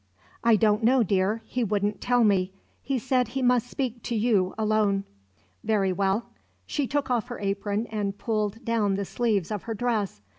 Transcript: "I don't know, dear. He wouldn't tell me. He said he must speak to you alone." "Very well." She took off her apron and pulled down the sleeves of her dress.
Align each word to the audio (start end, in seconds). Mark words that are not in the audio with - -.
"I 0.43 0.55
don't 0.55 0.81
know, 0.83 1.03
dear. 1.03 1.43
He 1.45 1.63
wouldn't 1.63 2.01
tell 2.01 2.23
me. 2.23 2.51
He 2.81 2.97
said 2.97 3.27
he 3.27 3.43
must 3.43 3.67
speak 3.69 4.01
to 4.05 4.15
you 4.15 4.55
alone." 4.57 5.03
"Very 5.63 5.93
well." 5.93 6.25
She 6.65 6.87
took 6.87 7.11
off 7.11 7.27
her 7.27 7.37
apron 7.37 7.85
and 7.91 8.17
pulled 8.17 8.65
down 8.65 8.95
the 8.95 9.05
sleeves 9.05 9.51
of 9.51 9.61
her 9.69 9.75
dress. 9.75 10.19